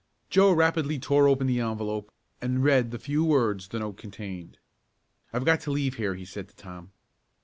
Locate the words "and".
2.41-2.63